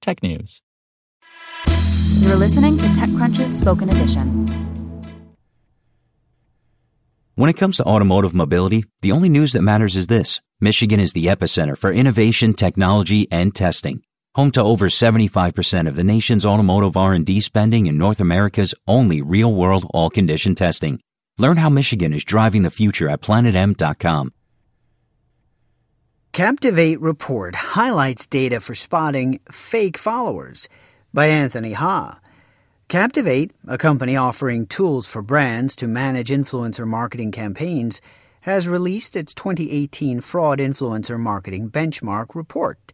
technews. 0.00 0.60
You're 2.20 2.36
listening 2.36 2.76
to 2.78 2.86
TechCrunch's 2.86 3.56
Spoken 3.56 3.88
Edition. 3.88 4.46
When 7.36 7.48
it 7.48 7.56
comes 7.56 7.78
to 7.78 7.84
automotive 7.84 8.34
mobility, 8.34 8.84
the 9.00 9.12
only 9.12 9.30
news 9.30 9.52
that 9.52 9.62
matters 9.62 9.96
is 9.96 10.08
this. 10.08 10.40
Michigan 10.60 11.00
is 11.00 11.14
the 11.14 11.26
epicenter 11.26 11.78
for 11.78 11.90
innovation, 11.90 12.52
technology, 12.52 13.26
and 13.30 13.54
testing. 13.54 14.02
Home 14.34 14.50
to 14.50 14.62
over 14.62 14.88
75% 14.88 15.88
of 15.88 15.96
the 15.96 16.04
nation's 16.04 16.44
automotive 16.44 16.96
R&D 16.96 17.40
spending 17.40 17.86
in 17.86 17.96
North 17.96 18.20
America's 18.20 18.74
only 18.86 19.22
real-world 19.22 19.86
all-condition 19.94 20.54
testing. 20.54 21.00
Learn 21.38 21.56
how 21.56 21.70
Michigan 21.70 22.12
is 22.12 22.24
driving 22.24 22.62
the 22.62 22.70
future 22.70 23.08
at 23.08 23.22
planetm.com. 23.22 24.34
Captiv8 26.32 26.98
report 27.00 27.56
highlights 27.56 28.24
data 28.24 28.60
for 28.60 28.72
spotting 28.72 29.40
fake 29.50 29.98
followers 29.98 30.68
by 31.12 31.26
Anthony 31.26 31.72
Ha. 31.72 32.20
Captiv8, 32.88 33.50
a 33.66 33.76
company 33.76 34.14
offering 34.14 34.64
tools 34.66 35.08
for 35.08 35.22
brands 35.22 35.74
to 35.74 35.88
manage 35.88 36.28
influencer 36.28 36.86
marketing 36.86 37.32
campaigns, 37.32 38.00
has 38.42 38.68
released 38.68 39.16
its 39.16 39.34
2018 39.34 40.20
Fraud 40.20 40.60
Influencer 40.60 41.18
Marketing 41.18 41.68
Benchmark 41.68 42.36
report. 42.36 42.92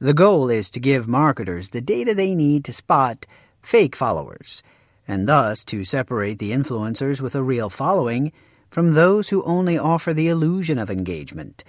The 0.00 0.12
goal 0.12 0.50
is 0.50 0.68
to 0.70 0.80
give 0.80 1.06
marketers 1.06 1.68
the 1.68 1.80
data 1.80 2.16
they 2.16 2.34
need 2.34 2.64
to 2.64 2.72
spot 2.72 3.26
fake 3.62 3.94
followers, 3.94 4.60
and 5.06 5.28
thus 5.28 5.64
to 5.66 5.84
separate 5.84 6.40
the 6.40 6.50
influencers 6.50 7.20
with 7.20 7.36
a 7.36 7.44
real 7.44 7.70
following 7.70 8.32
from 8.70 8.94
those 8.94 9.28
who 9.28 9.44
only 9.44 9.78
offer 9.78 10.12
the 10.12 10.26
illusion 10.26 10.80
of 10.80 10.90
engagement. 10.90 11.62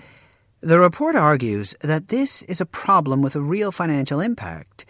The 0.63 0.79
report 0.79 1.17
argues 1.17 1.75
that 1.81 2.07
this 2.07 2.41
is 2.43 2.61
a 2.61 2.65
problem 2.65 3.21
with 3.21 3.35
a 3.35 3.41
real 3.41 3.69
financial 3.69 4.21
impact. 4.21 4.85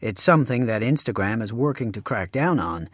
It's 0.00 0.22
something 0.22 0.64
that 0.64 0.80
Instagram 0.80 1.42
is 1.42 1.52
working 1.52 1.92
to 1.92 2.00
crack 2.00 2.32
down 2.32 2.58
on. 2.58 2.88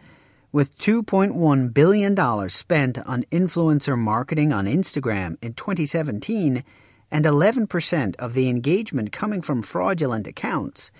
With 0.51 0.77
$2.1 0.77 1.73
billion 1.73 2.49
spent 2.49 2.97
on 2.97 3.23
influencer 3.31 3.97
marketing 3.97 4.51
on 4.51 4.65
Instagram 4.65 5.37
in 5.41 5.53
2017 5.53 6.65
and 7.09 7.23
11% 7.23 8.15
of 8.17 8.33
the 8.33 8.49
engagement 8.49 9.13
coming 9.13 9.41
from 9.41 9.61
fraudulent 9.61 10.27
accounts, 10.27 10.91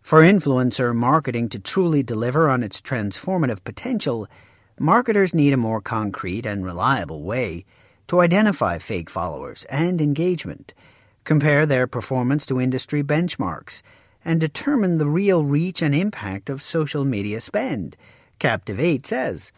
for 0.00 0.20
influencer 0.20 0.94
marketing 0.94 1.48
to 1.48 1.58
truly 1.58 2.04
deliver 2.04 2.48
on 2.48 2.62
its 2.62 2.80
transformative 2.80 3.64
potential, 3.64 4.28
marketers 4.78 5.34
need 5.34 5.52
a 5.52 5.56
more 5.56 5.80
concrete 5.80 6.46
and 6.46 6.64
reliable 6.64 7.24
way 7.24 7.64
to 8.10 8.20
identify 8.20 8.76
fake 8.76 9.08
followers 9.08 9.64
and 9.66 10.00
engagement, 10.00 10.74
compare 11.22 11.64
their 11.64 11.86
performance 11.86 12.44
to 12.44 12.60
industry 12.60 13.04
benchmarks, 13.04 13.82
and 14.24 14.40
determine 14.40 14.98
the 14.98 15.06
real 15.06 15.44
reach 15.44 15.80
and 15.80 15.94
impact 15.94 16.50
of 16.50 16.60
social 16.60 17.04
media 17.04 17.40
spend, 17.40 17.96
Captiv8 18.40 19.06
says. 19.06 19.52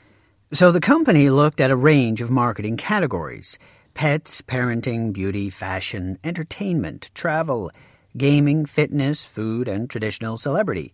So 0.52 0.70
the 0.70 0.82
company 0.82 1.30
looked 1.30 1.62
at 1.62 1.70
a 1.70 1.76
range 1.76 2.20
of 2.20 2.28
marketing 2.28 2.76
categories 2.76 3.58
pets, 3.94 4.42
parenting, 4.42 5.14
beauty, 5.14 5.48
fashion, 5.48 6.18
entertainment, 6.22 7.10
travel, 7.14 7.70
gaming, 8.18 8.66
fitness, 8.66 9.24
food, 9.24 9.66
and 9.66 9.88
traditional 9.88 10.36
celebrity, 10.36 10.92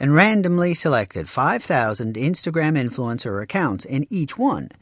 and 0.00 0.12
randomly 0.12 0.74
selected 0.74 1.28
5,000 1.28 2.16
Instagram 2.16 2.76
influencer 2.76 3.40
accounts 3.40 3.84
in 3.84 4.08
each 4.10 4.36
one 4.36 4.72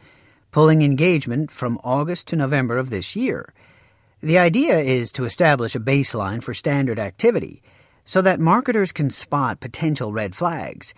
pulling 0.55 0.83
engagement 0.83 1.51
from 1.51 1.81
August 1.83 2.29
to 2.29 2.37
November 2.37 2.79
of 2.79 2.89
this 2.89 3.17
year. 3.17 3.53
The 4.21 4.39
idea 4.39 4.79
is 4.79 5.11
to 5.11 5.25
establish 5.25 5.75
a 5.75 5.81
baseline 5.81 6.45
for 6.45 6.55
standard 6.55 6.97
activity 6.97 7.61
so 8.05 8.23
that 8.23 8.39
marketers 8.39 8.93
can 8.93 9.11
spot 9.11 9.59
potential 9.59 10.13
red 10.13 10.37
flags. 10.37 10.95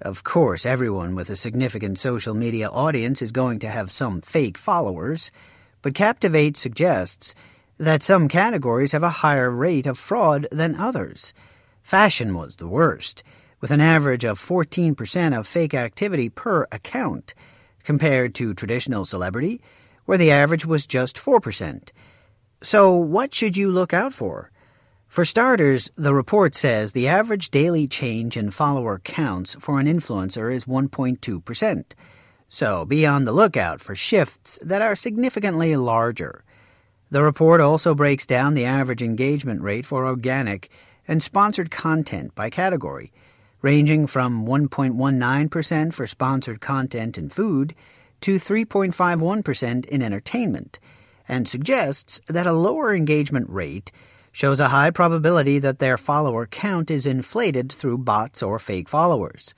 Of 0.00 0.24
course, 0.24 0.64
everyone 0.64 1.14
with 1.14 1.28
a 1.28 1.36
significant 1.36 1.98
social 1.98 2.34
media 2.34 2.70
audience 2.70 3.20
is 3.20 3.30
going 3.30 3.58
to 3.58 3.68
have 3.68 3.90
some 3.90 4.22
fake 4.22 4.56
followers, 4.56 5.30
but 5.82 5.92
Captiv8 5.92 6.56
suggests 6.56 7.34
that 7.76 8.02
some 8.02 8.26
categories 8.26 8.92
have 8.92 9.02
a 9.02 9.20
higher 9.20 9.50
rate 9.50 9.86
of 9.86 9.98
fraud 9.98 10.48
than 10.50 10.76
others. 10.76 11.34
Fashion 11.82 12.34
was 12.34 12.56
the 12.56 12.68
worst, 12.68 13.22
with 13.60 13.70
an 13.70 13.82
average 13.82 14.24
of 14.24 14.40
14% 14.40 15.38
of 15.38 15.46
fake 15.46 15.74
activity 15.74 16.30
per 16.30 16.66
account 16.72 17.34
compared 17.84 18.34
to 18.34 18.54
traditional 18.54 19.04
celebrity, 19.04 19.60
where 20.06 20.18
the 20.18 20.30
average 20.30 20.66
was 20.66 20.86
just 20.86 21.16
4%. 21.16 21.90
So, 22.62 22.92
what 22.92 23.34
should 23.34 23.56
you 23.56 23.70
look 23.70 23.92
out 23.92 24.14
for? 24.14 24.50
For 25.06 25.24
starters, 25.24 25.92
the 25.94 26.14
report 26.14 26.54
says 26.54 26.92
the 26.92 27.06
average 27.06 27.50
daily 27.50 27.86
change 27.86 28.36
in 28.36 28.50
follower 28.50 28.98
counts 28.98 29.54
for 29.60 29.78
an 29.78 29.86
influencer 29.86 30.52
is 30.52 30.64
1.2%. 30.64 31.84
So, 32.48 32.84
be 32.84 33.06
on 33.06 33.24
the 33.24 33.32
lookout 33.32 33.80
for 33.80 33.94
shifts 33.94 34.58
that 34.62 34.82
are 34.82 34.96
significantly 34.96 35.76
larger. 35.76 36.44
The 37.10 37.22
report 37.22 37.60
also 37.60 37.94
breaks 37.94 38.26
down 38.26 38.54
the 38.54 38.64
average 38.64 39.02
engagement 39.02 39.62
rate 39.62 39.86
for 39.86 40.06
organic 40.06 40.68
and 41.06 41.22
sponsored 41.22 41.70
content 41.70 42.34
by 42.34 42.50
category 42.50 43.12
ranging 43.64 44.06
from 44.06 44.44
1.19% 44.44 45.94
for 45.94 46.06
sponsored 46.06 46.60
content 46.60 47.16
and 47.16 47.32
food 47.32 47.74
to 48.20 48.34
3.51% 48.34 49.86
in 49.86 50.02
entertainment, 50.02 50.78
and 51.26 51.48
suggests 51.48 52.20
that 52.26 52.46
a 52.46 52.52
lower 52.52 52.94
engagement 52.94 53.48
rate 53.48 53.90
shows 54.32 54.60
a 54.60 54.68
high 54.68 54.90
probability 54.90 55.58
that 55.58 55.78
their 55.78 55.96
follower 55.96 56.44
count 56.44 56.90
is 56.90 57.06
inflated 57.06 57.72
through 57.72 57.96
bots 57.96 58.42
or 58.42 58.58
fake 58.58 58.86
followers. 58.86 59.54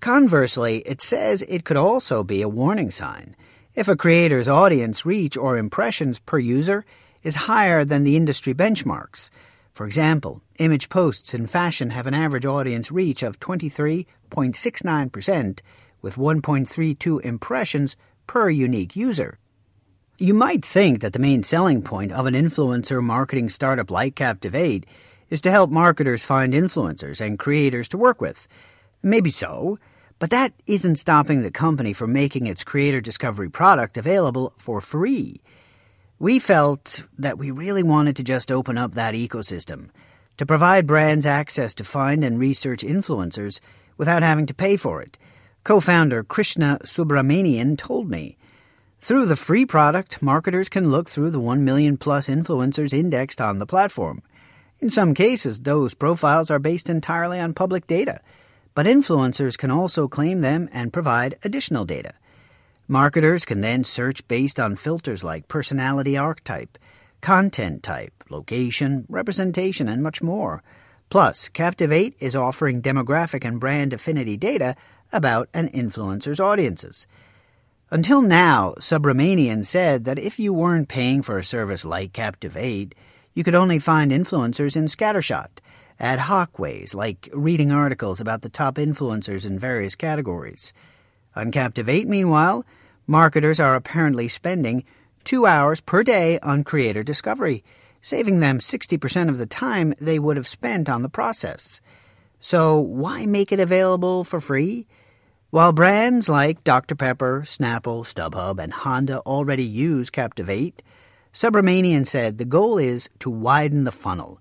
Conversely, 0.00 0.80
it 0.80 1.00
says 1.00 1.40
it 1.48 1.64
could 1.64 1.78
also 1.78 2.22
be 2.22 2.42
a 2.42 2.48
warning 2.50 2.90
sign 2.90 3.34
if 3.74 3.88
a 3.88 3.96
creator's 3.96 4.46
audience 4.46 5.06
reach 5.06 5.38
or 5.38 5.56
impressions 5.56 6.18
per 6.18 6.38
user 6.38 6.84
is 7.22 7.48
higher 7.48 7.82
than 7.82 8.04
the 8.04 8.18
industry 8.18 8.52
benchmarks 8.52 9.30
for 9.72 9.86
example, 9.86 10.42
image 10.58 10.88
posts 10.88 11.32
in 11.32 11.46
fashion 11.46 11.90
have 11.90 12.06
an 12.06 12.14
average 12.14 12.44
audience 12.44 12.92
reach 12.92 13.22
of 13.22 13.40
23.69%, 13.40 15.60
with 16.02 16.16
1.32 16.16 17.20
impressions 17.22 17.96
per 18.26 18.50
unique 18.50 18.94
user. 18.94 19.38
You 20.18 20.34
might 20.34 20.64
think 20.64 21.00
that 21.00 21.14
the 21.14 21.18
main 21.18 21.42
selling 21.42 21.82
point 21.82 22.12
of 22.12 22.26
an 22.26 22.34
influencer 22.34 23.02
marketing 23.02 23.48
startup 23.48 23.90
like 23.90 24.14
Captiv8 24.14 24.84
is 25.30 25.40
to 25.40 25.50
help 25.50 25.70
marketers 25.70 26.22
find 26.22 26.52
influencers 26.52 27.20
and 27.20 27.38
creators 27.38 27.88
to 27.88 27.96
work 27.96 28.20
with. 28.20 28.46
Maybe 29.02 29.30
so, 29.30 29.78
but 30.18 30.30
that 30.30 30.52
isn't 30.66 30.96
stopping 30.96 31.40
the 31.40 31.50
company 31.50 31.94
from 31.94 32.12
making 32.12 32.46
its 32.46 32.62
creator 32.62 33.00
discovery 33.00 33.48
product 33.48 33.96
available 33.96 34.52
for 34.58 34.80
free. 34.80 35.40
We 36.22 36.38
felt 36.38 37.02
that 37.18 37.36
we 37.36 37.50
really 37.50 37.82
wanted 37.82 38.14
to 38.14 38.22
just 38.22 38.52
open 38.52 38.78
up 38.78 38.94
that 38.94 39.16
ecosystem, 39.16 39.88
to 40.36 40.46
provide 40.46 40.86
brands 40.86 41.26
access 41.26 41.74
to 41.74 41.82
find 41.82 42.22
and 42.22 42.38
research 42.38 42.84
influencers 42.84 43.58
without 43.96 44.22
having 44.22 44.46
to 44.46 44.54
pay 44.54 44.76
for 44.76 45.02
it. 45.02 45.18
Co 45.64 45.80
founder 45.80 46.22
Krishna 46.22 46.78
Subramanian 46.84 47.76
told 47.76 48.08
me. 48.08 48.36
Through 49.00 49.26
the 49.26 49.34
free 49.34 49.66
product, 49.66 50.22
marketers 50.22 50.68
can 50.68 50.92
look 50.92 51.10
through 51.10 51.30
the 51.30 51.40
1 51.40 51.64
million 51.64 51.96
plus 51.96 52.28
influencers 52.28 52.92
indexed 52.92 53.40
on 53.40 53.58
the 53.58 53.66
platform. 53.66 54.22
In 54.78 54.90
some 54.90 55.14
cases, 55.14 55.62
those 55.62 55.92
profiles 55.92 56.52
are 56.52 56.60
based 56.60 56.88
entirely 56.88 57.40
on 57.40 57.52
public 57.52 57.88
data, 57.88 58.20
but 58.76 58.86
influencers 58.86 59.58
can 59.58 59.72
also 59.72 60.06
claim 60.06 60.38
them 60.38 60.68
and 60.70 60.92
provide 60.92 61.36
additional 61.42 61.84
data. 61.84 62.14
Marketers 62.92 63.46
can 63.46 63.62
then 63.62 63.84
search 63.84 64.28
based 64.28 64.60
on 64.60 64.76
filters 64.76 65.24
like 65.24 65.48
personality 65.48 66.14
archetype, 66.14 66.76
content 67.22 67.82
type, 67.82 68.12
location, 68.28 69.06
representation, 69.08 69.88
and 69.88 70.02
much 70.02 70.20
more. 70.20 70.62
Plus, 71.08 71.48
Captiv8 71.48 72.12
is 72.20 72.36
offering 72.36 72.82
demographic 72.82 73.46
and 73.46 73.58
brand 73.58 73.94
affinity 73.94 74.36
data 74.36 74.76
about 75.10 75.48
an 75.54 75.70
influencer's 75.70 76.38
audiences. 76.38 77.06
Until 77.90 78.20
now, 78.20 78.74
Subramanian 78.78 79.64
said 79.64 80.04
that 80.04 80.18
if 80.18 80.38
you 80.38 80.52
weren't 80.52 80.90
paying 80.90 81.22
for 81.22 81.38
a 81.38 81.44
service 81.44 81.86
like 81.86 82.12
Captiv8, 82.12 82.92
you 83.32 83.42
could 83.42 83.54
only 83.54 83.78
find 83.78 84.12
influencers 84.12 84.76
in 84.76 84.84
scattershot, 84.84 85.48
ad 85.98 86.18
hoc 86.18 86.58
ways, 86.58 86.94
like 86.94 87.30
reading 87.32 87.72
articles 87.72 88.20
about 88.20 88.42
the 88.42 88.50
top 88.50 88.74
influencers 88.74 89.46
in 89.46 89.58
various 89.58 89.96
categories. 89.96 90.74
On 91.34 91.50
Captiv8, 91.50 92.04
meanwhile, 92.04 92.66
marketers 93.06 93.60
are 93.60 93.74
apparently 93.74 94.28
spending 94.28 94.84
two 95.24 95.46
hours 95.46 95.80
per 95.80 96.02
day 96.02 96.38
on 96.40 96.64
creator 96.64 97.02
discovery, 97.02 97.64
saving 98.00 98.40
them 98.40 98.58
60% 98.58 99.28
of 99.28 99.38
the 99.38 99.46
time 99.46 99.94
they 100.00 100.18
would 100.18 100.36
have 100.36 100.48
spent 100.48 100.88
on 100.88 101.02
the 101.02 101.08
process. 101.08 101.80
So, 102.40 102.78
why 102.78 103.26
make 103.26 103.52
it 103.52 103.60
available 103.60 104.24
for 104.24 104.40
free? 104.40 104.86
While 105.50 105.72
brands 105.72 106.28
like 106.28 106.64
Dr. 106.64 106.94
Pepper, 106.94 107.42
Snapple, 107.44 108.04
StubHub, 108.04 108.58
and 108.58 108.72
Honda 108.72 109.20
already 109.20 109.64
use 109.64 110.10
Captiv8, 110.10 110.80
Subramanian 111.32 112.06
said 112.06 112.38
the 112.38 112.44
goal 112.44 112.78
is 112.78 113.08
to 113.20 113.30
widen 113.30 113.84
the 113.84 113.92
funnel, 113.92 114.40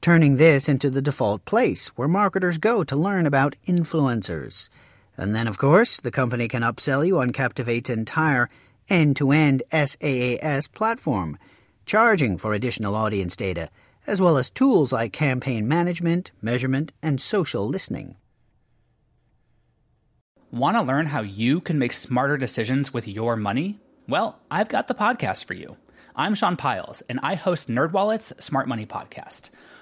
turning 0.00 0.36
this 0.36 0.68
into 0.68 0.88
the 0.88 1.02
default 1.02 1.44
place 1.44 1.88
where 1.88 2.08
marketers 2.08 2.58
go 2.58 2.84
to 2.84 2.96
learn 2.96 3.26
about 3.26 3.56
influencers. 3.66 4.68
And 5.16 5.34
then, 5.34 5.46
of 5.46 5.58
course, 5.58 5.98
the 5.98 6.10
company 6.10 6.48
can 6.48 6.62
upsell 6.62 7.06
you 7.06 7.20
on 7.20 7.32
Captiv8's 7.32 7.90
entire 7.90 8.48
end 8.88 9.16
to 9.16 9.30
end 9.30 9.62
SaaS 9.70 10.68
platform, 10.68 11.38
charging 11.86 12.38
for 12.38 12.54
additional 12.54 12.94
audience 12.94 13.36
data, 13.36 13.68
as 14.06 14.20
well 14.20 14.36
as 14.36 14.50
tools 14.50 14.92
like 14.92 15.12
campaign 15.12 15.68
management, 15.68 16.30
measurement, 16.40 16.92
and 17.02 17.20
social 17.20 17.68
listening. 17.68 18.16
Want 20.50 20.76
to 20.76 20.82
learn 20.82 21.06
how 21.06 21.22
you 21.22 21.60
can 21.60 21.78
make 21.78 21.92
smarter 21.92 22.36
decisions 22.36 22.92
with 22.92 23.08
your 23.08 23.36
money? 23.36 23.80
Well, 24.08 24.38
I've 24.50 24.68
got 24.68 24.88
the 24.88 24.94
podcast 24.94 25.44
for 25.44 25.54
you. 25.54 25.76
I'm 26.14 26.34
Sean 26.34 26.56
Pyles, 26.56 27.02
and 27.08 27.20
I 27.22 27.36
host 27.36 27.68
NerdWallet's 27.68 28.44
Smart 28.44 28.68
Money 28.68 28.84
Podcast. 28.84 29.48